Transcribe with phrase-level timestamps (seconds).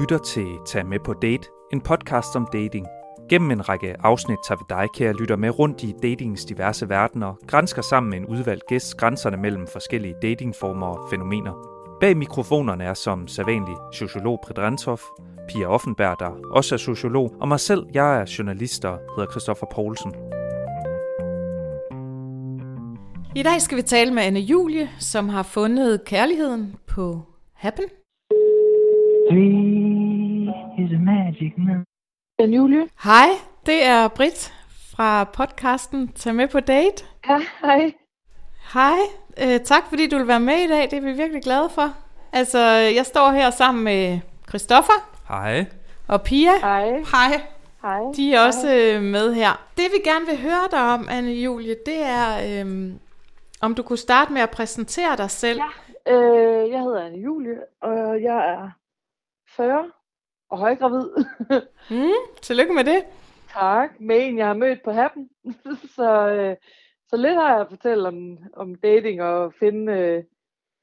[0.00, 2.86] lytter til Tag med på date, en podcast om dating.
[3.28, 7.34] Gennem en række afsnit tager vi dig, kære lytter, med rundt i datingens diverse verdener,
[7.46, 11.52] grænsker sammen med en udvalgt gæst grænserne mellem forskellige datingformer og fænomener.
[12.00, 14.98] Bag mikrofonerne er som sædvanlig sociolog Predrentov,
[15.48, 19.66] Pia Offenberg, der også er sociolog, og mig selv, jeg er journalist og hedder Christoffer
[19.74, 20.12] Poulsen.
[23.36, 27.22] I dag skal vi tale med Anne Julie, som har fundet kærligheden på
[27.54, 27.84] Happen.
[29.30, 31.84] Three is a magic number.
[32.38, 32.88] Anne Julie?
[33.04, 33.28] Hej,
[33.66, 34.52] det er Britt
[34.96, 37.04] fra podcasten Tag med på date.
[37.28, 37.92] Ja, hej.
[38.74, 38.98] Hej,
[39.42, 41.94] øh, tak fordi du vil være med i dag, det er vi virkelig glade for.
[42.32, 45.64] Altså, jeg står her sammen med Christoffer Hej.
[46.08, 46.58] og Pia.
[46.60, 46.88] Hej.
[46.90, 47.42] Hej.
[47.82, 48.00] Hej.
[48.16, 49.66] De er også øh, med her.
[49.76, 52.98] Det vi gerne vil høre dig om, Anne Julie, det er, øhm,
[53.60, 55.60] om du kunne starte med at præsentere dig selv.
[56.06, 56.12] Ja.
[56.14, 58.70] Øh, jeg hedder Anne Julie, og jeg er
[59.56, 59.90] 40
[60.50, 61.08] og højgravid.
[61.90, 63.02] Mm, tillykke med det.
[63.52, 63.90] tak.
[64.00, 65.28] Med en, jeg har mødt på Happen.
[65.96, 66.56] så, øh,
[67.08, 70.22] så lidt har jeg at fortælle om, om dating og finde øh,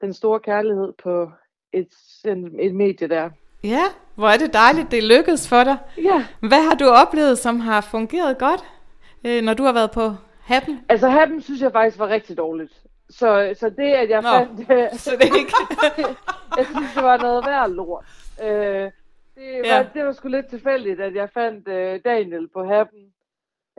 [0.00, 1.30] den store kærlighed på
[1.72, 1.88] et,
[2.24, 3.30] en, et medie der.
[3.64, 3.82] Ja,
[4.14, 5.76] hvor er det dejligt, det lykkedes for dig.
[5.98, 8.64] Ja, Hvad har du oplevet, som har fungeret godt,
[9.24, 10.80] øh, når du har været på Happen?
[10.88, 12.72] altså Happen synes jeg faktisk var rigtig dårligt.
[13.10, 15.00] Så, så det, at jeg Nå, fandt...
[15.00, 15.52] Så det ikke...
[16.58, 18.04] jeg synes, det var noget værd lort.
[18.42, 18.90] Øh,
[19.36, 19.86] det, var, Ja.
[19.94, 23.12] det var sgu lidt tilfældigt, at jeg fandt øh, Daniel på Happen.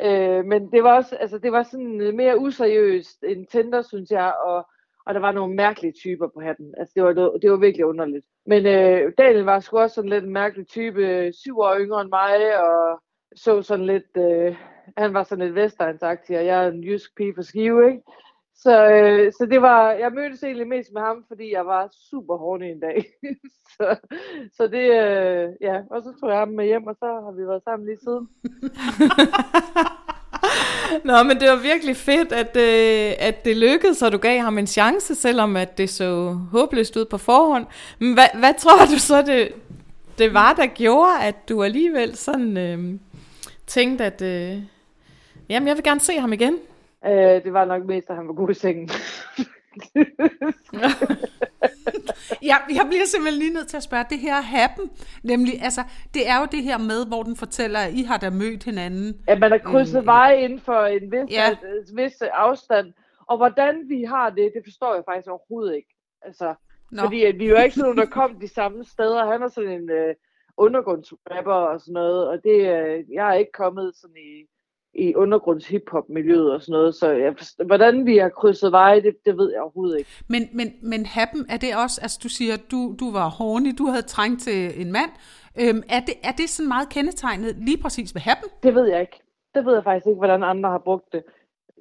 [0.02, 4.34] Øh, men det var også, altså det var sådan mere useriøst end Tinder, synes jeg,
[4.45, 4.68] og,
[5.06, 6.73] og der var nogle mærkelige typer på Happen.
[6.78, 8.26] Altså det var, noget- det var virkelig underligt.
[8.45, 12.10] Men øh, Daniel var sgu også sådan lidt en mærkelig type, syv år yngre end
[12.10, 13.02] mig, og
[13.36, 14.56] så sådan lidt, øh,
[14.98, 18.02] han var sådan lidt vestegnsagtig, og jeg er en jysk pige for skive, ikke?
[18.56, 22.38] Så, øh, så det var, jeg mødtes egentlig mest med ham, fordi jeg var super
[22.38, 23.05] horny en dag.
[23.77, 23.95] så,
[24.58, 27.48] så det, øh, ja, og så tog jeg ham med hjem, og så har vi
[27.48, 28.30] været sammen lige siden.
[31.05, 34.58] Nå, men det var virkelig fedt, at, øh, at det lykkedes, og du gav ham
[34.58, 37.66] en chance, selvom at det så håbløst ud på forhånd.
[38.00, 39.52] Men hvad, hvad tror du så, det,
[40.17, 43.00] det var, der gjorde, at du alligevel sådan øh,
[43.67, 44.58] tænkte, at øh,
[45.50, 46.58] jamen, jeg vil gerne se ham igen?
[47.05, 48.89] Øh, det var nok mest, at han var god i sengen.
[52.43, 54.89] Ja, jeg bliver simpelthen lige nødt til at spørge, det her happen,
[55.23, 55.81] nemlig, altså,
[56.14, 59.23] det er jo det her med, hvor den fortæller, at I har da mødt hinanden.
[59.27, 61.49] at man har krydset Øh, veje inden for en vis, ja.
[61.64, 61.67] ja.
[61.89, 62.93] en vis afstand.
[63.27, 65.95] Og hvordan vi har det, det forstår jeg faktisk overhovedet ikke.
[66.21, 66.55] Altså,
[66.91, 69.31] Nå, Fordi at vi jo ikke sådan nogle, der kom de samme steder.
[69.31, 70.15] Han er sådan en øh,
[70.58, 74.45] undergrundsrapper og sådan noget, og det, øh, jeg er ikke kommet sådan i,
[74.95, 79.02] i undergrunds hiphop miljøet og sådan noget, så jeg forstår, hvordan vi har krydset veje,
[79.02, 80.09] det, det ved jeg overhovedet ikke.
[80.27, 83.86] men, men, men happen, er det også, altså du siger, du, du var horny, du
[83.86, 85.11] havde trængt til en mand.
[85.59, 88.49] Øhm, er, det, er det sådan meget kendetegnet lige præcis ved happen?
[88.64, 89.20] Det ved jeg ikke.
[89.55, 91.23] Det ved jeg faktisk ikke, hvordan andre har brugt det.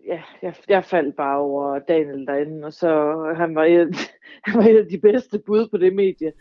[0.06, 2.88] Ja, jeg, jeg faldt bare over Daniel derinde, og så
[3.36, 3.96] han var, et,
[4.46, 6.32] han var et af de bedste bud på det medie.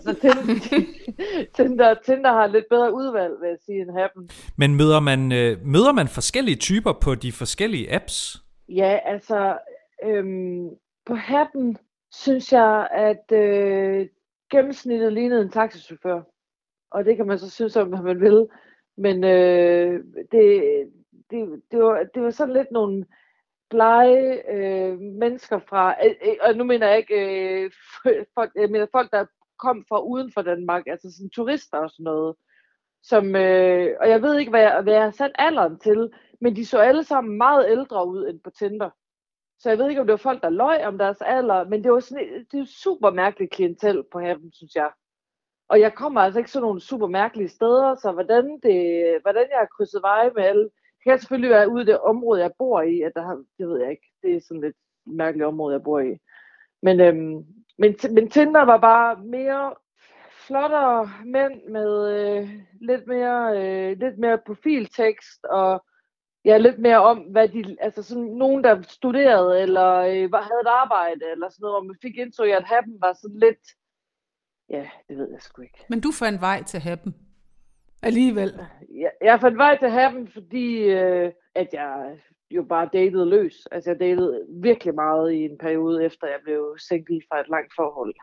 [0.00, 0.60] Så Tinder,
[1.56, 4.30] Tinder, Tinder har lidt bedre udvalg, vil jeg sige, end Happen.
[4.58, 8.42] Men møder man, øh, møder man forskellige typer på de forskellige apps?
[8.68, 9.58] Ja, altså,
[10.04, 10.68] øhm,
[11.06, 11.76] på Happen
[12.12, 14.06] synes jeg, at øh,
[14.50, 16.20] gennemsnittet lignede en taxichauffør.
[16.90, 18.46] Og det kan man så synes om, hvad man vil.
[18.96, 20.62] Men øh, det,
[21.30, 23.06] det, det, var, det var sådan lidt nogle
[23.70, 27.20] blege øh, mennesker fra, øh, øh og nu mener jeg ikke
[27.64, 27.70] øh,
[28.34, 29.26] folk, jeg mener folk, der
[29.58, 32.36] kom fra uden for Danmark, altså sådan turister og sådan noget.
[33.02, 36.10] Som, øh, og jeg ved ikke, hvad jeg, hvad jeg har sat alderen til,
[36.40, 38.90] men de så alle sammen meget ældre ud end på Tinder.
[39.58, 41.92] Så jeg ved ikke, om det var folk, der løj om deres alder, men det
[41.92, 44.90] var sådan, øh, det er super mærkeligt klientel på Haven, synes jeg.
[45.68, 48.76] Og jeg kommer altså ikke sådan nogle super mærkelige steder, så hvordan, det,
[49.22, 50.70] hvordan jeg har krydset veje med alle,
[51.06, 53.80] kan selvfølgelig være ude i det område, jeg bor i, at der har, det ved
[53.80, 54.76] jeg ikke, det er sådan lidt
[55.06, 56.18] mærkeligt område, jeg bor i.
[56.82, 57.44] Men, øhm,
[57.78, 59.74] men, men Tinder var bare mere
[60.46, 62.50] flottere mænd med øh,
[62.80, 65.84] lidt mere øh, lidt mere profiltekst og
[66.44, 70.74] ja, lidt mere om, hvad de, altså sådan nogen, der studerede, eller øh, havde et
[70.82, 73.64] arbejde, eller sådan noget, og man fik indtryk af, at Happen var sådan lidt,
[74.70, 75.84] ja, det ved jeg sgu ikke.
[75.88, 77.25] Men du fandt vej til happen.
[78.02, 78.60] Alligevel.
[79.00, 82.16] Jeg, jeg fandt vej til Happen, fordi øh, at jeg
[82.50, 83.66] jo bare datede løs.
[83.72, 87.72] Altså jeg datede virkelig meget i en periode, efter jeg blev single fra et langt
[87.76, 88.14] forhold.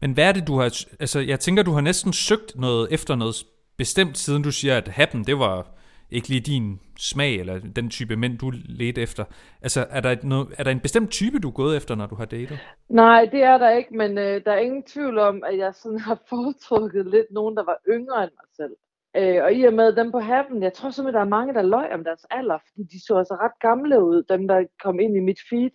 [0.00, 0.84] Men hvad er det, du har...
[1.00, 3.36] Altså, jeg tænker, du har næsten søgt noget efter noget
[3.76, 5.66] bestemt, siden du siger, at Happen, det var,
[6.10, 9.24] ikke lige din smag, eller den type mænd, du ledte efter.
[9.62, 12.06] Altså, er der, et, noget, er der en bestemt type, du er gået efter, når
[12.06, 12.58] du har datet?
[12.88, 15.98] Nej, det er der ikke, men øh, der er ingen tvivl om, at jeg sådan
[15.98, 18.76] har foretrukket lidt nogen, der var yngre end mig selv.
[19.16, 21.62] Øh, og i og med dem på happen, jeg tror simpelthen, der er mange, der
[21.62, 25.16] løg om deres alder, fordi de så altså ret gamle ud, dem der kom ind
[25.16, 25.70] i mit feed.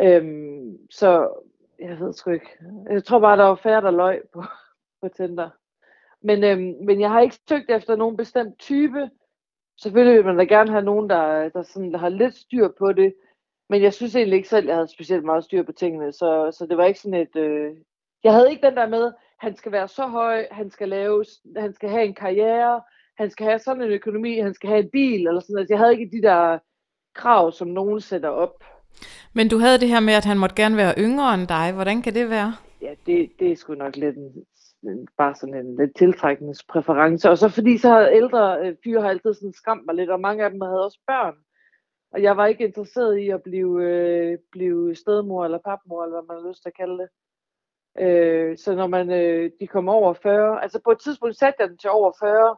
[0.00, 1.28] Øhm, så
[1.78, 2.58] jeg ved sgu ikke.
[2.90, 4.42] Jeg tror bare, der var færre, der løg på,
[5.02, 5.50] på Tinder.
[6.22, 9.10] Men, øhm, men jeg har ikke søgt efter nogen bestemt type.
[9.82, 12.92] Selvfølgelig vil man da gerne have nogen, der, der, sådan, der har lidt styr på
[12.92, 13.14] det.
[13.68, 16.12] Men jeg synes egentlig ikke selv, at jeg havde specielt meget styr på tingene.
[16.12, 17.36] Så, så det var ikke sådan et...
[17.36, 17.70] Øh...
[18.24, 21.24] Jeg havde ikke den der med, han skal være så høj, han skal, lave,
[21.56, 22.80] han skal have en karriere,
[23.18, 25.70] han skal have sådan en økonomi, han skal have en bil, eller sådan noget.
[25.70, 26.58] Jeg havde ikke de der
[27.14, 28.64] krav, som nogen sætter op.
[29.32, 31.72] Men du havde det her med, at han måtte gerne være yngre end dig.
[31.72, 32.54] Hvordan kan det være?
[32.82, 34.44] Ja, det, det er sgu nok lidt en,
[35.16, 37.30] bare sådan en lidt tiltrækningspræference.
[37.30, 40.20] Og så fordi så havde ældre øh, fyre har altid sådan skræmt mig lidt, og
[40.20, 41.34] mange af dem havde også børn.
[42.12, 46.26] Og jeg var ikke interesseret i at blive, øh, blive stedmor eller papmor, eller hvad
[46.28, 47.08] man har lyst til at kalde det.
[47.98, 51.68] Øh, så når man, øh, de kom over 40, altså på et tidspunkt satte jeg
[51.68, 52.56] den til over 40,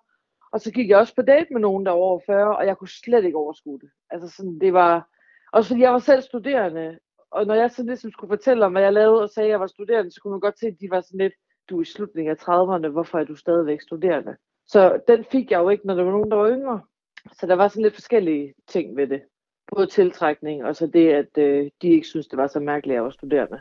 [0.53, 2.77] og så gik jeg også på date med nogen, der var over 40, og jeg
[2.77, 3.91] kunne slet ikke overskue det.
[4.11, 5.09] Altså sådan, det var,
[5.53, 6.99] også fordi jeg var selv studerende,
[7.31, 9.61] og når jeg så ligesom skulle fortælle om, hvad jeg lavede, og sagde, at jeg
[9.61, 11.35] var studerende, så kunne man godt se, at de var sådan lidt,
[11.71, 14.37] du er i slutningen af 30'erne, hvorfor er du stadigvæk studerende?
[14.67, 16.81] Så den fik jeg jo ikke, når der var nogen, der var yngre.
[17.33, 19.21] Så der var sådan lidt forskellige ting ved det.
[19.77, 22.97] Både tiltrækning, og så det, at øh, de ikke synes, det var så mærkeligt, at
[22.97, 23.61] jeg var studerende.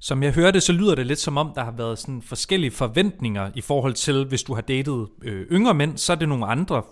[0.00, 3.50] Som jeg hørte, så lyder det lidt som om, der har været sådan forskellige forventninger
[3.54, 6.82] i forhold til, hvis du har datet øh, yngre mænd, så er det nogle andre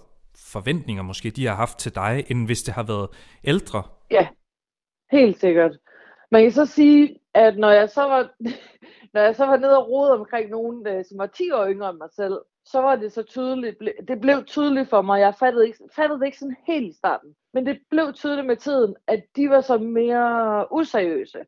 [0.52, 3.08] forventninger måske, de har haft til dig, end hvis det har været
[3.44, 3.82] ældre.
[4.10, 4.28] Ja,
[5.12, 5.76] helt sikkert.
[6.30, 8.30] Man kan så sige, at når jeg så var,
[9.14, 11.90] når jeg så var nede og rode omkring nogen, øh, som var 10 år yngre
[11.90, 13.76] end mig selv, så var det så tydeligt,
[14.08, 17.34] det blev tydeligt for mig, jeg fattede, ikke, fattede det ikke sådan helt i starten,
[17.54, 21.38] men det blev tydeligt med tiden, at de var så mere useriøse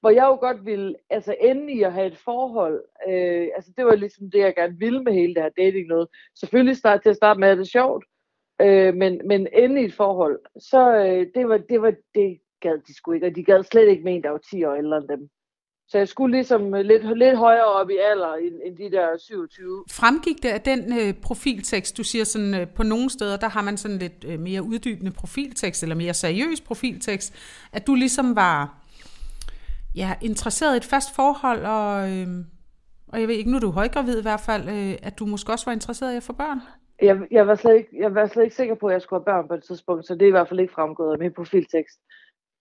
[0.00, 2.84] hvor jeg jo godt ville altså ende i at have et forhold.
[3.08, 6.08] Øh, altså det var ligesom det, jeg gerne ville med hele det her dating noget.
[6.40, 8.04] Selvfølgelig start, til at starte med, at det er sjovt,
[8.60, 12.78] øh, men, men ende i et forhold, så øh, det, var, det var det gad
[12.78, 14.96] de sgu ikke, og de gad slet ikke med en, der var 10 år ældre
[14.96, 15.28] end dem.
[15.90, 19.84] Så jeg skulle ligesom lidt, lidt højere op i alder end, end de der 27.
[19.90, 23.62] Fremgik det af den øh, profiltekst, du siger sådan, øh, på nogle steder, der har
[23.62, 27.34] man sådan lidt øh, mere uddybende profiltekst, eller mere seriøs profiltekst,
[27.72, 28.74] at du ligesom var
[29.96, 32.28] ja, interesseret i et fast forhold, og, øh,
[33.08, 35.52] og jeg ved ikke, nu er du højgravid i hvert fald, øh, at du måske
[35.52, 36.60] også var interesseret i at få børn?
[37.02, 39.24] Jeg, jeg, var slet ikke, jeg var slet ikke sikker på, at jeg skulle have
[39.24, 42.00] børn på et tidspunkt, så det er i hvert fald ikke fremgået af min profiltekst.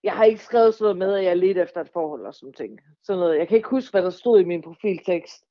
[0.04, 2.54] Jeg har ikke skrevet sådan noget med, at jeg lidt efter et forhold og sådan
[2.54, 2.80] ting.
[3.04, 3.38] Sådan noget.
[3.38, 5.46] Jeg kan ikke huske, hvad der stod i min profiltekst,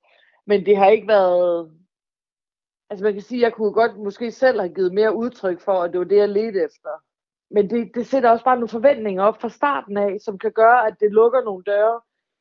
[0.47, 1.73] men det har ikke været...
[2.91, 5.73] Altså man kan sige, at jeg kunne godt måske selv have givet mere udtryk for,
[5.73, 6.91] at det var det, jeg ledte efter
[7.51, 10.87] men det, det sætter også bare nogle forventninger op fra starten af, som kan gøre,
[10.87, 12.01] at det lukker nogle døre.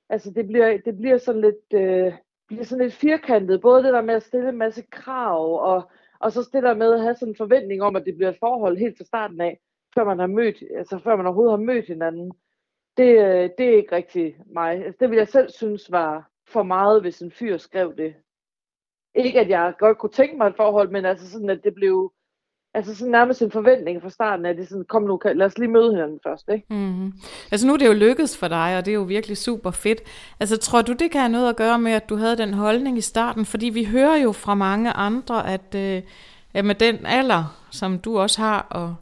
[0.10, 2.14] Altså det bliver, det bliver sådan lidt, øh,
[2.48, 5.90] bliver sådan lidt firkantet, både det der med at stille en masse krav, og,
[6.20, 8.38] og så det der med at have sådan en forventning om, at det bliver et
[8.40, 9.60] forhold helt fra starten af,
[9.98, 12.32] før man har mødt, altså før man overhovedet har mødt hinanden.
[12.98, 14.72] Det, øh, det er ikke rigtig mig.
[14.86, 18.14] Altså det ville jeg selv synes var for meget, hvis en fyr skrev det.
[19.16, 22.12] Ikke at jeg godt kunne tænke mig et forhold, men altså sådan, at det blev,
[22.74, 25.72] altså sådan nærmest en forventning fra starten, at det sådan, kom nu, lad os lige
[25.72, 26.66] møde hinanden først, ikke?
[26.70, 27.14] Mm-hmm.
[27.52, 30.02] Altså nu er det jo lykkedes for dig, og det er jo virkelig super fedt.
[30.40, 32.98] Altså tror du, det kan have noget at gøre med, at du havde den holdning
[32.98, 33.46] i starten?
[33.46, 36.02] Fordi vi hører jo fra mange andre, at, øh,
[36.54, 38.96] at med den alder, som du også har og,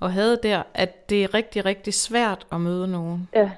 [0.00, 3.28] og havde der, at det er rigtig, rigtig svært at møde nogen.
[3.34, 3.50] Ja,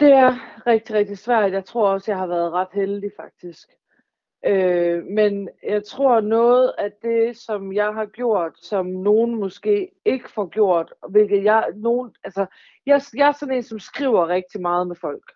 [0.00, 1.52] det er rigtig, rigtig svært.
[1.52, 3.68] Jeg tror også, jeg har været ret heldig faktisk.
[4.46, 10.30] Øh, men jeg tror noget af det, som jeg har gjort, som nogen måske ikke
[10.30, 12.46] får gjort, hvilket jeg, nogen, altså,
[12.86, 15.32] jeg, jeg er sådan en, som skriver rigtig meget med folk.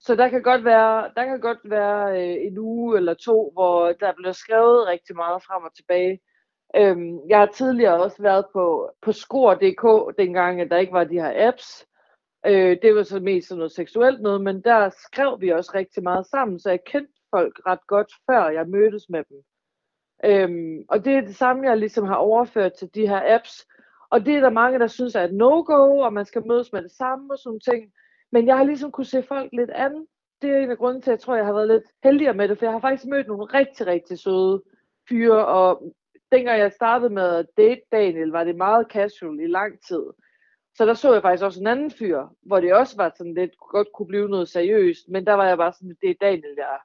[0.00, 3.92] Så der kan godt være, der kan godt være øh, en uge eller to, hvor
[3.92, 6.20] der bliver skrevet rigtig meget frem og tilbage.
[6.76, 11.20] Øhm, jeg har tidligere også været på, på skor.dk, dengang at der ikke var de
[11.20, 11.86] her apps.
[12.46, 16.02] Øh, det var så mest sådan noget seksuelt noget, men der skrev vi også rigtig
[16.02, 19.42] meget sammen, så jeg kendte folk ret godt, før jeg mødtes med dem.
[20.24, 23.66] Øhm, og det er det samme, jeg ligesom har overført til de her apps.
[24.10, 26.82] Og det er der mange, der synes er et no-go, og man skal mødes med
[26.82, 27.92] det samme og sådan ting.
[28.32, 30.06] Men jeg har ligesom kunne se folk lidt andet.
[30.42, 32.48] Det er en af grunden til, at jeg tror, jeg har været lidt heldigere med
[32.48, 34.62] det, for jeg har faktisk mødt nogle rigtig, rigtig søde
[35.08, 35.92] fyre, og
[36.36, 40.04] dengang jeg startede med at date Daniel, var det meget casual i lang tid.
[40.76, 43.58] Så der så jeg faktisk også en anden fyr, hvor det også var sådan lidt,
[43.58, 46.78] godt kunne blive noget seriøst, men der var jeg bare sådan, det er Daniel, jeg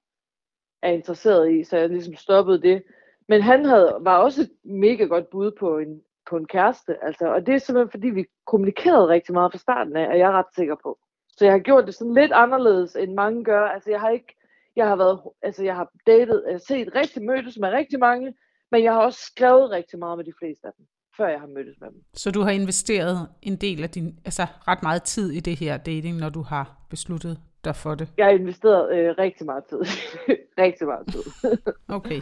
[0.81, 2.83] er interesseret i, så jeg ligesom stoppede det.
[3.27, 7.03] Men han havde, var også et mega godt bud på en på en kæreste.
[7.03, 10.27] Altså, og det er simpelthen, fordi vi kommunikerede rigtig meget fra starten af, og jeg
[10.27, 10.99] er ret sikker på.
[11.27, 13.65] Så jeg har gjort det sådan lidt anderledes, end mange gør.
[13.65, 14.35] Altså, jeg har ikke,
[14.75, 18.33] jeg har været, altså, jeg har datet, set rigtig mødtes med rigtig mange,
[18.71, 20.85] men jeg har også skrevet rigtig meget med de fleste af dem,
[21.17, 22.03] før jeg har mødtes med dem.
[22.13, 25.77] Så du har investeret en del af din, altså ret meget tid i det her
[25.77, 28.07] dating, når du har besluttet dig for det?
[28.17, 29.77] Jeg har investeret øh, rigtig meget tid.
[30.63, 31.51] rigtig meget tid.
[31.97, 32.21] Okay.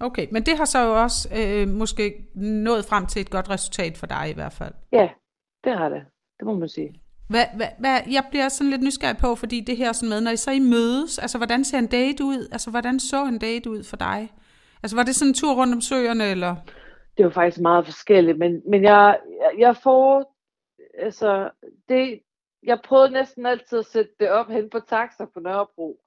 [0.00, 3.98] Okay, men det har så jo også øh, måske nået frem til et godt resultat
[3.98, 4.74] for dig i hvert fald.
[4.92, 5.08] ja,
[5.64, 6.02] det har det.
[6.38, 7.00] Det må man sige.
[7.28, 10.30] Hvad, hvad, hvad, jeg bliver sådan lidt nysgerrig på, fordi det her sådan med, når
[10.30, 12.48] I så I mødes, altså hvordan ser en date ud?
[12.52, 14.32] Altså hvordan så en date ud for dig?
[14.82, 16.56] Altså var det sådan en tur rundt om søerne, eller?
[17.20, 19.18] det var faktisk meget forskelligt, men, men jeg,
[19.58, 20.34] jeg, får,
[20.98, 21.50] altså,
[21.88, 22.20] det,
[22.62, 26.00] jeg prøvede næsten altid at sætte det op hen på taxa på Nørrebro,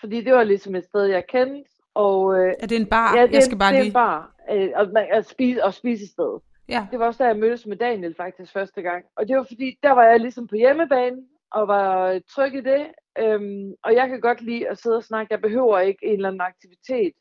[0.00, 3.16] fordi det var ligesom et sted, jeg kendte, og øh, Er det en bar?
[3.16, 3.88] ja, det, jeg skal bare det er lige...
[3.88, 6.40] en bar, øh, og, man, at spise, og spise sted.
[6.68, 9.46] Ja, Det var også da jeg mødtes med Daniel faktisk første gang, og det var
[9.48, 11.16] fordi, der var jeg ligesom på hjemmebane,
[11.52, 12.86] og var tryg i det,
[13.18, 16.28] øhm, og jeg kan godt lide at sidde og snakke, jeg behøver ikke en eller
[16.28, 17.12] anden aktivitet,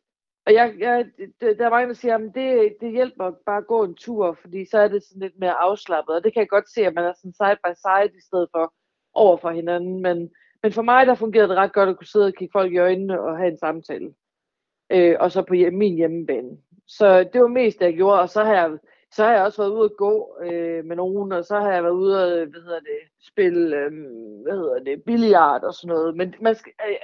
[0.50, 1.06] og jeg, jeg,
[1.42, 4.66] der er mange, der siger, at det, det hjælper bare at gå en tur, fordi
[4.66, 6.16] så er det sådan lidt mere afslappet.
[6.16, 8.50] Og det kan jeg godt se, at man er sådan side by side i stedet
[8.52, 8.74] for
[9.14, 10.02] over for hinanden.
[10.02, 10.30] Men,
[10.64, 12.78] men for mig, der fungerede det ret godt at kunne sidde og kigge folk i
[12.78, 14.14] øjnene og have en samtale.
[14.90, 16.58] Øh, og så på hjem, min hjemmebane.
[16.88, 18.22] Så det var mest det, jeg gjorde.
[18.22, 18.78] Og så har jeg,
[19.12, 21.84] så har jeg også været ude at gå øh, med nogen, og så har jeg
[21.84, 23.92] været ude at hvad hedder det, spille øh,
[24.44, 26.16] hvad hedder det, billiard og sådan noget.
[26.16, 26.96] Men man skal, øh,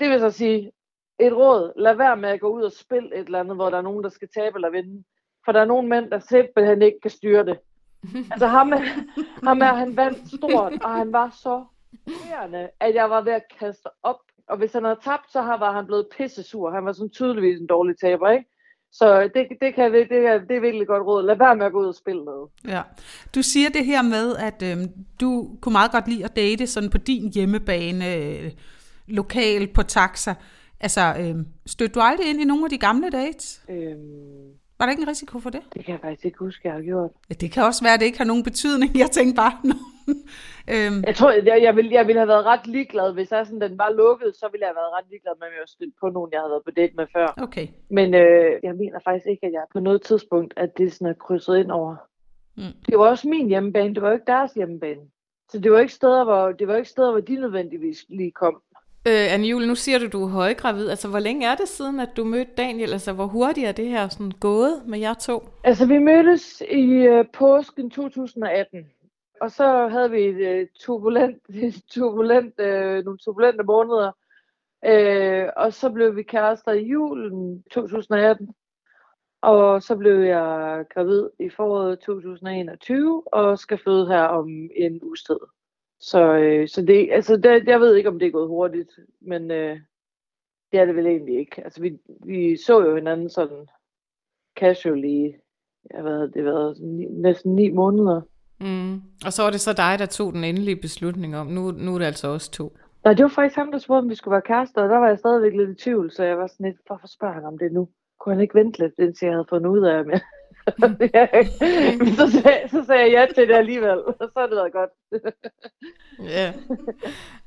[0.00, 0.72] det vil så sige,
[1.20, 3.78] et råd, lad være med at gå ud og spille et eller andet, hvor der
[3.78, 5.04] er nogen, der skal tabe eller vinde.
[5.44, 7.58] For der er nogle mænd, der simpelthen ikke kan styre det.
[8.32, 8.72] altså ham,
[9.44, 11.64] ham er, han vandt stort, og han var så
[12.06, 14.16] irriterende, at jeg var ved at kaste op.
[14.48, 16.70] Og hvis han havde tabt, så har- var han blevet pissesur.
[16.70, 18.44] Han var sådan tydeligvis en dårlig taber, ikke?
[18.92, 21.22] Så det, det, kan, det, er, det er virkelig godt råd.
[21.26, 22.50] Lad være med at gå ud og spille noget.
[22.68, 22.82] ja.
[23.34, 24.76] Du siger det her med, at øh,
[25.20, 28.52] du kunne meget godt lide at date sådan på din hjemmebane, øh,
[29.06, 30.34] lokal på taxa.
[30.80, 31.34] Altså, øh,
[31.66, 33.62] stødte du aldrig ind i nogle af de gamle dates?
[33.68, 35.62] Øhm, Var der ikke en risiko for det?
[35.74, 37.10] det kan jeg faktisk ikke huske, jeg har gjort.
[37.30, 38.98] Ja, det kan også være, at det ikke har nogen betydning.
[38.98, 39.74] Jeg tænkte bare, nå.
[40.74, 43.60] øhm, Jeg tror, jeg, jeg, ville, jeg ville have været ret ligeglad, hvis jeg sådan,
[43.60, 46.08] den var lukket, så ville jeg have været ret ligeglad med, at jeg stødt på
[46.08, 47.34] nogen, jeg havde været på date med før.
[47.46, 47.66] okay.
[47.90, 51.14] Men øh, jeg mener faktisk ikke, at jeg på noget tidspunkt, at det sådan er
[51.26, 51.96] krydset ind over.
[52.56, 52.62] Mm.
[52.88, 55.00] Det var også min hjemmebane, det var jo ikke deres hjemmebane.
[55.50, 58.62] Så det var ikke steder, hvor, det var ikke steder, hvor de nødvendigvis lige kom.
[59.08, 60.88] Øh, Anne Jule, nu siger du, du er højgravid.
[60.88, 62.92] Altså, hvor længe er det siden, at du mødte Daniel?
[62.92, 65.48] Altså, hvor hurtigt er det her sådan gået med jer to?
[65.64, 68.86] Altså, vi mødtes i øh, påsken 2018.
[69.40, 71.42] Og så havde vi et øh, turbulent,
[71.94, 74.12] turbulent, øh, nogle turbulente måneder.
[74.86, 78.54] Øh, og så blev vi kærester i julen 2018.
[79.42, 85.24] Og så blev jeg gravid i foråret 2021 og skal føde her om en uges
[85.24, 85.38] tid.
[86.00, 89.50] Så, øh, så det, altså det, jeg ved ikke, om det er gået hurtigt, men
[89.50, 89.80] øh,
[90.72, 91.64] det er det vel egentlig ikke.
[91.64, 93.66] Altså vi, vi så jo hinanden sådan
[94.58, 95.32] casually,
[95.90, 98.20] jeg ved, det været ni, næsten ni måneder.
[98.60, 98.94] Mm.
[99.26, 101.98] Og så var det så dig, der tog den endelige beslutning om, nu, nu er
[101.98, 102.76] det altså også to.
[103.04, 105.08] Nej, det var faktisk ham, der spurgte, om vi skulle være kærester, og der var
[105.08, 107.72] jeg stadigvæk lidt i tvivl, så jeg var sådan lidt, hvorfor spørger han om det
[107.72, 107.88] nu?
[108.20, 110.20] Kunne han ikke vente lidt, indtil jeg havde fundet ud af, om jeg...
[112.16, 114.90] Så, sagde, så sagde jeg ja til det alligevel, og så har det været godt.
[116.22, 116.52] Ja.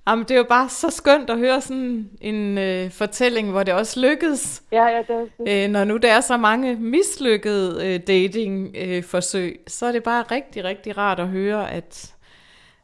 [0.08, 3.74] Jamen, det er jo bare så skønt at høre sådan en øh, fortælling, hvor det
[3.74, 4.64] også lykkedes.
[4.72, 9.86] ja, ja, det, det, Øh, når nu der er så mange mislykkede øh, dating-forsøg, så
[9.86, 12.14] er det bare rigtig, rigtig rart at høre, at,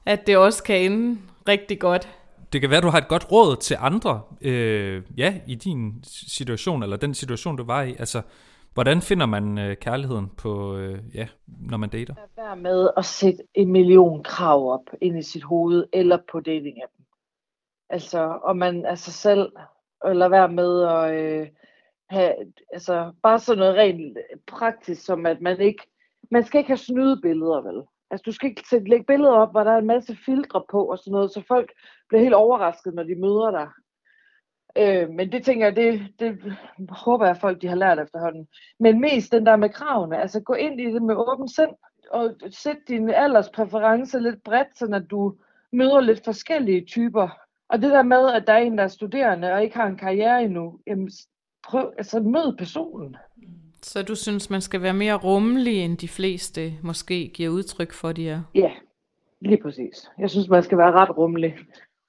[0.06, 2.10] at det også kan ende rigtig godt.
[2.54, 6.84] Det kan være, du har et godt råd til andre, øh, ja, i din situation,
[6.84, 7.96] eller den situation, du var i.
[8.00, 8.22] Altså,
[8.76, 12.16] hvordan finder man øh, kærligheden på, øh, ja, når man dater?
[12.36, 17.04] Vær med at sætte en million krav op ind i sit hoved, eller på dating-appen.
[17.90, 19.52] Altså, om man er sig selv,
[20.06, 21.48] eller lad være med at øh,
[22.10, 22.34] have,
[22.74, 24.18] altså, bare sådan noget rent
[24.48, 25.84] praktisk, som at man ikke,
[26.32, 27.84] man skal ikke have snydebilleder, vel?
[28.12, 30.86] Altså, du skal ikke sætte, lægge billeder op, hvor der er en masse filtre på
[30.86, 31.72] og sådan noget, så folk
[32.10, 33.68] bliver helt overrasket, når de møder dig.
[34.78, 36.58] Øh, men det tænker jeg, det, det
[36.90, 38.48] håber jeg, at folk de har lært efterhånden.
[38.80, 41.72] Men mest den der med kravene, altså gå ind i det med åben sind,
[42.12, 45.34] og sæt din alderspræference lidt bredt, så at du
[45.72, 47.30] møder lidt forskellige typer.
[47.70, 49.98] Og det der med, at der er en, der er studerende og ikke har en
[49.98, 51.10] karriere endnu, jamen,
[51.64, 53.16] prøv, altså mød personen.
[53.82, 58.12] Så du synes, man skal være mere rummelig, end de fleste måske giver udtryk for,
[58.12, 58.42] de er?
[58.56, 58.72] Ja,
[59.42, 60.10] lige præcis.
[60.20, 61.56] Jeg synes, man skal være ret rummelig.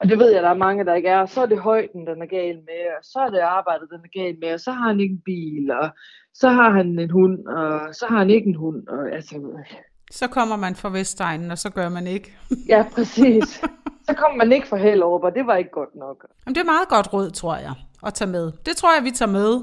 [0.01, 1.19] Og det ved jeg, der er mange, der ikke er.
[1.19, 4.01] Og så er det højden, den er gal med, og så er det arbejdet, den
[4.05, 5.89] er gal med, og så har han ikke en bil, og
[6.35, 8.87] så har han en hund, og så har han ikke en hund.
[8.89, 9.35] Og, altså,
[10.11, 12.37] Så kommer man fra Vestegnen, og så gør man ikke.
[12.73, 13.63] ja, præcis.
[14.09, 16.27] Så kommer man ikke for Hellerup, og det var ikke godt nok.
[16.47, 17.75] Jamen, det er meget godt råd, tror jeg,
[18.07, 18.53] at tage med.
[18.67, 19.61] Det tror jeg, vi tager med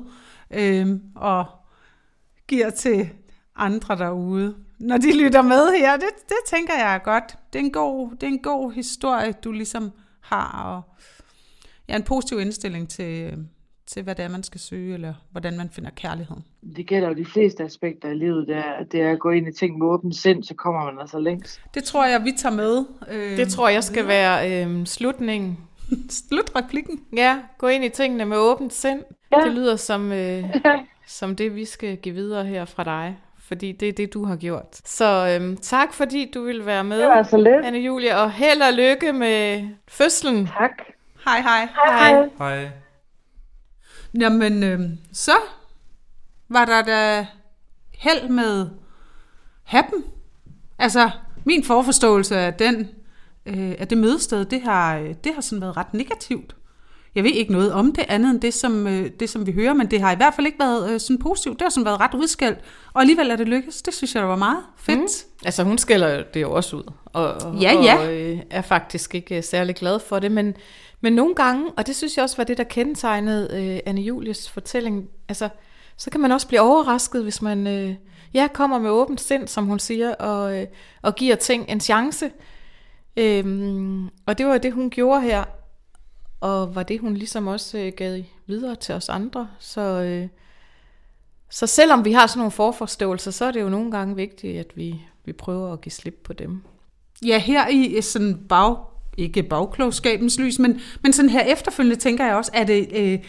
[0.51, 1.45] øhm, og
[2.47, 3.09] giver til
[3.55, 4.55] andre derude.
[4.79, 7.35] Når de lytter med her, det, det tænker jeg er godt.
[7.53, 9.91] Det er, en god, det er en god historie, du ligesom
[10.23, 10.81] har, og
[11.89, 13.45] ja, en positiv indstilling til,
[13.87, 16.43] til, hvad det er, man skal søge, eller hvordan man finder kærligheden.
[16.75, 18.47] Det gælder jo de fleste aspekter af livet.
[18.47, 20.99] Det er, det er at gå ind i ting med åbent sind, så kommer man
[21.01, 21.61] altså længst.
[21.73, 22.85] Det tror jeg, vi tager med.
[23.11, 25.57] Øh, Det tror jeg skal være øh, slutningen.
[26.29, 27.01] Slutreplikken.
[27.15, 29.01] Ja, gå ind i tingene med åbent sind.
[29.31, 29.37] Ja.
[29.45, 30.43] Det lyder som, øh,
[31.07, 33.17] som det, vi skal give videre her fra dig.
[33.47, 34.81] Fordi det er det, du har gjort.
[34.85, 37.65] Så øhm, tak, fordi du ville være med, Det var så lidt.
[37.65, 38.17] Anne Julie.
[38.17, 40.47] Og held og lykke med fødslen.
[40.47, 40.71] Tak.
[41.25, 41.67] Hej, hej.
[41.85, 42.29] Hej.
[42.37, 42.69] Hej.
[44.19, 44.79] Jamen, øh,
[45.13, 45.31] så
[46.49, 47.27] var der da
[47.93, 48.69] held med
[49.63, 50.03] happen.
[50.79, 51.09] Altså,
[51.45, 52.89] min forforståelse af den,
[53.45, 56.55] øh, af det mødested, det har, øh, det har sådan været ret negativt.
[57.15, 59.73] Jeg ved ikke noget om det andet end det, som, øh, det, som vi hører,
[59.73, 61.59] men det har i hvert fald ikke været øh, sådan positivt.
[61.59, 62.59] Det har sådan været ret udskældt,
[62.93, 63.81] og alligevel er det lykkedes.
[63.81, 64.99] Det synes jeg, der var meget fedt.
[64.99, 65.37] Mm.
[65.45, 66.83] Altså, hun skælder det jo også ud.
[67.05, 67.97] Og, og- Ja, ja.
[67.97, 70.31] Og øh, er faktisk ikke øh, særlig glad for det.
[70.31, 70.55] Men,
[71.01, 74.49] men nogle gange, og det synes jeg også var det, der kendetegnede øh, Anne Julies
[74.49, 75.49] fortælling, altså,
[75.97, 77.95] så kan man også blive overrasket, hvis man øh,
[78.33, 80.65] ja, kommer med åbent sind, som hun siger, og, øh,
[81.01, 82.31] og giver ting en chance.
[83.17, 85.43] Øhm, og det var det, hun gjorde her,
[86.43, 89.49] og var det, hun ligesom også øh, gav videre til os andre.
[89.59, 90.27] Så, øh,
[91.49, 94.67] så selvom vi har sådan nogle forforståelser, så er det jo nogle gange vigtigt, at
[94.75, 96.63] vi, vi prøver at give slip på dem.
[97.25, 98.75] Ja, her i øh, sådan bag,
[99.17, 103.19] ikke bagklogskabens lys, men, men sådan her efterfølgende tænker jeg også, at det, øh,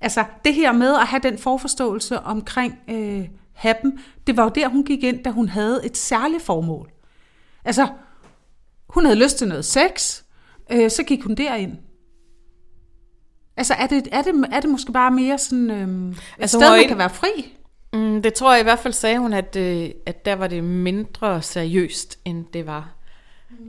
[0.00, 4.68] altså det her med at have den forforståelse omkring øh, happen, det var jo der,
[4.68, 6.90] hun gik ind, da hun havde et særligt formål.
[7.64, 7.88] Altså,
[8.88, 10.22] hun havde lyst til noget sex,
[10.72, 11.78] øh, så gik hun derind.
[13.56, 16.70] Altså, er det, er det, er det måske bare mere sådan øh, et Altså, sted,
[16.70, 17.52] man ikke- kan være fri?
[17.92, 20.64] Mm, det tror jeg i hvert fald, sagde hun, at, øh, at der var det
[20.64, 22.90] mindre seriøst, end det var.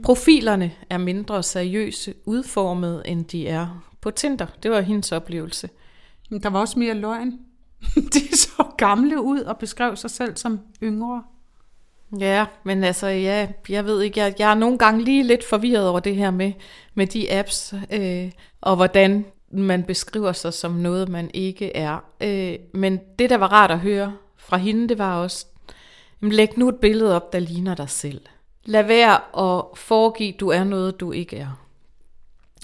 [0.04, 4.46] Profilerne er mindre seriøse udformet, end de er på Tinder.
[4.62, 5.70] Det var hendes oplevelse.
[6.30, 7.32] Men der var også mere løgn.
[8.14, 11.22] De så gamle ud og beskrev sig selv som yngre.
[12.20, 15.88] Ja, men altså, ja, jeg ved ikke, jeg, jeg er nogle gange lige lidt forvirret
[15.88, 16.52] over det her med,
[16.94, 21.98] med de apps, øh, og hvordan man beskriver sig som noget, man ikke er.
[22.20, 25.46] Øh, men det, der var rart at høre fra hende, det var også,
[26.22, 28.20] jamen, læg nu et billede op, der ligner dig selv.
[28.64, 31.62] Lad være at foregive, du er noget, du ikke er.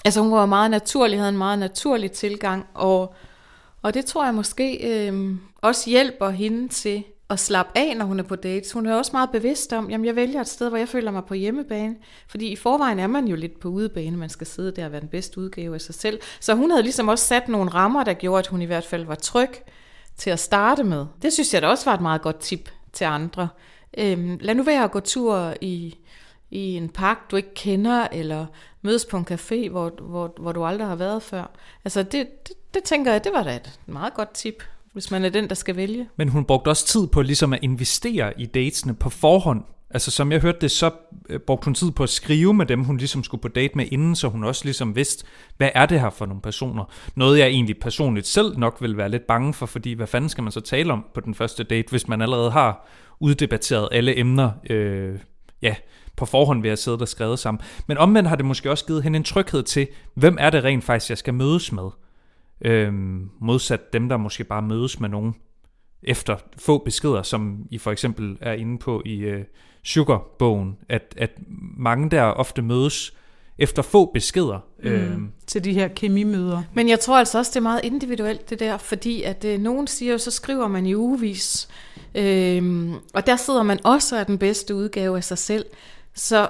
[0.05, 3.13] Altså hun var meget naturlig, havde en meget naturlig tilgang, og,
[3.81, 8.19] og det tror jeg måske øh, også hjælper hende til at slappe af, når hun
[8.19, 8.71] er på dates.
[8.71, 11.25] Hun er også meget bevidst om, jamen jeg vælger et sted, hvor jeg føler mig
[11.25, 11.95] på hjemmebane.
[12.27, 15.01] Fordi i forvejen er man jo lidt på udebane, man skal sidde der og være
[15.01, 16.19] den bedste udgave af sig selv.
[16.39, 19.05] Så hun havde ligesom også sat nogle rammer, der gjorde, at hun i hvert fald
[19.05, 19.49] var tryg
[20.17, 21.05] til at starte med.
[21.21, 23.47] Det synes jeg da også var et meget godt tip til andre.
[23.97, 25.97] Øhm, lad nu være at gå tur i,
[26.51, 28.45] i en park, du ikke kender, eller
[28.81, 31.51] mødes på en café, hvor, hvor, hvor du aldrig har været før.
[31.85, 34.63] Altså det, det, det tænker jeg, det var da et meget godt tip,
[34.93, 36.09] hvis man er den, der skal vælge.
[36.17, 39.63] Men hun brugte også tid på ligesom at investere i datesene på forhånd.
[39.89, 40.91] Altså som jeg hørte det, så
[41.29, 43.85] øh, brugte hun tid på at skrive med dem, hun ligesom skulle på date med
[43.91, 45.25] inden, så hun også ligesom vidste,
[45.57, 46.83] hvad er det her for nogle personer?
[47.15, 50.43] Noget jeg egentlig personligt selv nok vil være lidt bange for, fordi hvad fanden skal
[50.43, 52.87] man så tale om på den første date, hvis man allerede har
[53.19, 55.19] uddebatteret alle emner, øh,
[55.61, 55.75] ja,
[56.17, 57.61] på forhånd ved at sidde der skrevet sammen.
[57.87, 60.83] Men omvendt har det måske også givet hende en tryghed til, hvem er det rent
[60.83, 61.89] faktisk, jeg skal mødes med?
[62.63, 65.35] Øhm, modsat dem, der måske bare mødes med nogen
[66.03, 69.43] efter få beskeder, som I for eksempel er inde på i øh,
[69.83, 71.31] Sugar-bogen, at, at
[71.77, 73.13] mange der ofte mødes
[73.57, 74.59] efter få beskeder.
[74.83, 74.89] Mm.
[74.89, 76.63] Øhm, til de her kemimøder.
[76.73, 79.87] Men jeg tror altså også, det er meget individuelt det der, fordi at øh, nogen
[79.87, 81.67] siger jo, så skriver man i ugevis,
[82.15, 85.65] øhm, og der sidder man også af den bedste udgave af sig selv.
[86.13, 86.49] Så,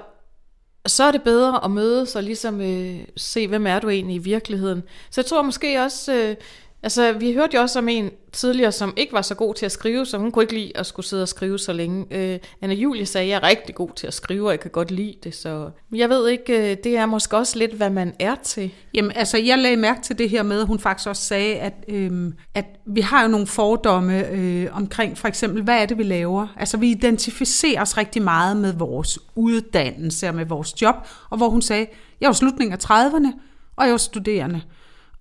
[0.87, 4.19] så er det bedre at mødes og ligesom øh, se, hvem er du egentlig i
[4.19, 4.83] virkeligheden.
[5.09, 6.35] Så jeg tror måske også, øh,
[6.83, 9.71] altså vi hørte jo også om en tidligere, som ikke var så god til at
[9.71, 12.05] skrive, så hun kunne ikke lide at skulle sidde og skrive så længe.
[12.11, 14.71] Øh, Anna Julie sagde, at jeg er rigtig god til at skrive, og jeg kan
[14.71, 18.13] godt lide det, så jeg ved ikke, øh, det er måske også lidt, hvad man
[18.19, 18.71] er til.
[18.93, 21.73] Jamen, altså, jeg lagde mærke til det her med, at hun faktisk også sagde, at,
[21.87, 26.03] øhm, at vi har jo nogle fordomme øh, omkring, for eksempel, hvad er det, vi
[26.03, 26.47] laver?
[26.57, 30.95] Altså, vi identificerer os rigtig meget med vores uddannelse og med vores job,
[31.29, 31.87] og hvor hun sagde,
[32.21, 33.27] jeg var slutningen af 30'erne,
[33.75, 34.61] og jeg var studerende.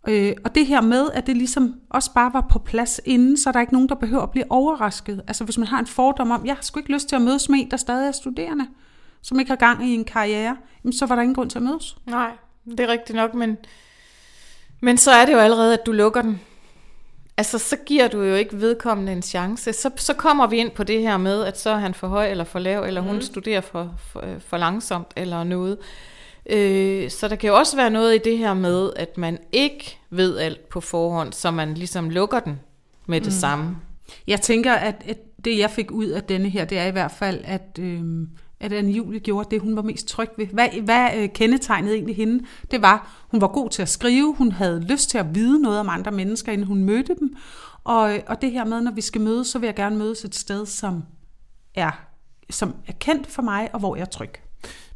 [0.08, 3.50] Øh, og det her med, at det ligesom også bare var på plads inden, så
[3.50, 5.22] er der ikke nogen, der behøver at blive overrasket.
[5.28, 7.48] Altså hvis man har en fordom om, jeg har sgu ikke lyst til at mødes
[7.48, 8.66] med en, der stadig er studerende,
[9.22, 11.62] som ikke har gang i en karriere, jamen, så var der ingen grund til at
[11.62, 11.96] mødes.
[12.06, 12.30] Nej,
[12.64, 13.56] det er rigtigt nok, men,
[14.80, 16.40] men så er det jo allerede, at du lukker den.
[17.36, 19.72] Altså, så giver du jo ikke vedkommende en chance.
[19.72, 22.30] Så, så kommer vi ind på det her med, at så er han for høj
[22.30, 23.20] eller for lav, eller hun mm.
[23.20, 25.78] studerer for, for, for langsomt eller noget.
[25.78, 26.11] Øh,
[27.10, 30.38] så der kan jo også være noget i det her med, at man ikke ved
[30.38, 32.60] alt på forhånd, så man ligesom lukker den
[33.06, 33.38] med det mm.
[33.38, 33.76] samme.
[34.26, 37.10] Jeg tænker, at, at det jeg fik ud af denne her, det er i hvert
[37.10, 38.02] fald, at, øh,
[38.60, 40.46] at Anne Julie gjorde det, hun var mest tryg ved.
[40.46, 42.44] Hvad, hvad øh, kendetegnede egentlig hende?
[42.70, 45.80] Det var, hun var god til at skrive, hun havde lyst til at vide noget
[45.80, 47.36] om andre mennesker, inden hun mødte dem.
[47.84, 50.34] Og, og det her med, når vi skal mødes, så vil jeg gerne mødes et
[50.34, 51.04] sted, som
[51.74, 51.90] er,
[52.50, 54.30] som er kendt for mig, og hvor jeg er tryg.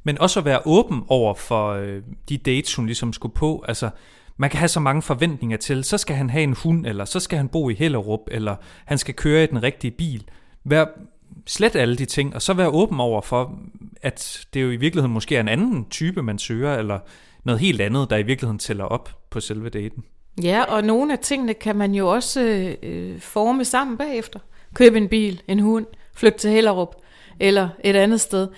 [0.06, 3.64] Men også at være åben over for øh, de dates, hun ligesom skulle på.
[3.68, 3.90] Altså,
[4.36, 7.20] man kan have så mange forventninger til, så skal han have en hund, eller så
[7.20, 10.24] skal han bo i Hellerup, eller han skal køre i den rigtige bil.
[10.64, 10.84] Vær
[11.46, 13.58] slet alle de ting, og så være åben over for,
[14.02, 16.98] at det jo i virkeligheden måske er en anden type, man søger, eller
[17.44, 20.04] noget helt andet, der i virkeligheden tæller op på selve daten.
[20.42, 22.40] Ja, og nogle af tingene kan man jo også
[22.82, 24.38] øh, forme sammen bagefter.
[24.74, 26.96] Købe en bil, en hund, flytte til Hellerup
[27.40, 28.48] eller et andet sted.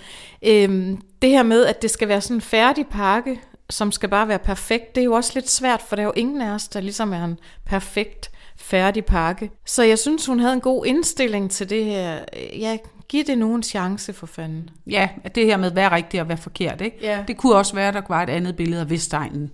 [0.45, 3.39] Øhm, det her med, at det skal være sådan en færdig pakke,
[3.69, 6.13] som skal bare være perfekt, det er jo også lidt svært, for der er jo
[6.15, 9.51] ingen af os, der ligesom er en perfekt færdig pakke.
[9.65, 12.19] Så jeg synes, hun havde en god indstilling til det her.
[12.57, 12.77] Ja,
[13.09, 14.69] giv det nu en chance for fanden.
[14.87, 16.97] Ja, at det her med, hvad er rigtigt og hvad er forkert, ikke?
[17.01, 17.23] Ja.
[17.27, 19.51] Det kunne også være, at der var et andet billede af Vestegnen,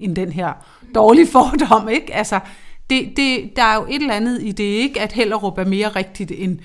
[0.00, 0.52] end den her
[0.94, 2.14] dårlige fordom, ikke?
[2.14, 2.40] Altså,
[2.90, 5.00] det, det, der er jo et eller andet i det, ikke?
[5.00, 6.58] At Hellerup er mere rigtigt end,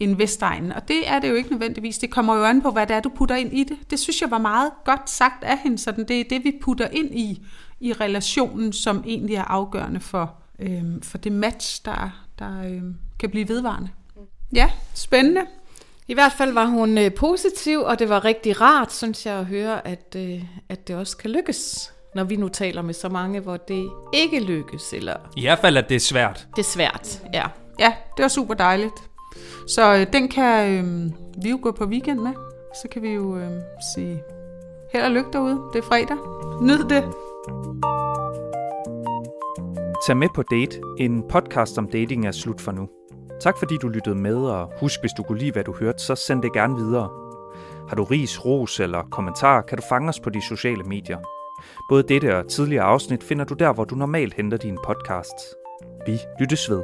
[0.00, 0.72] end Vestegnen.
[0.72, 1.98] Og det er det jo ikke nødvendigvis.
[1.98, 3.76] Det kommer jo an på, hvad det er, du putter ind i det.
[3.90, 6.88] Det synes jeg var meget godt sagt af hende, så det er det, vi putter
[6.88, 7.46] ind i,
[7.80, 13.30] i relationen, som egentlig er afgørende for, øhm, for det match, der, der øhm, kan
[13.30, 13.88] blive vedvarende.
[14.52, 15.40] Ja, spændende.
[16.08, 19.46] I hvert fald var hun øh, positiv, og det var rigtig rart, synes jeg, at
[19.46, 23.40] høre, at, øh, at det også kan lykkes, når vi nu taler med så mange,
[23.40, 26.46] hvor det ikke lykkes, eller I hvert fald, at det er svært.
[26.56, 27.22] det er svært.
[27.34, 27.44] Ja.
[27.78, 29.05] Ja, det var super dejligt.
[29.66, 32.32] Så øh, den kan øh, vi jo gå på weekend med.
[32.82, 33.50] Så kan vi jo øh,
[33.94, 34.22] sige
[34.92, 35.60] held og lykke derude.
[35.72, 36.16] Det er fredag.
[36.62, 37.04] Nyd det.
[40.06, 42.88] Tag med på Date, en podcast om dating er slut for nu.
[43.40, 46.14] Tak fordi du lyttede med, og husk, hvis du kunne lide, hvad du hørte, så
[46.14, 47.08] send det gerne videre.
[47.88, 51.18] Har du ris, ros eller kommentar, kan du fange os på de sociale medier.
[51.88, 55.54] Både dette og tidligere afsnit finder du der, hvor du normalt henter dine podcasts.
[56.06, 56.82] Vi lyttes ved.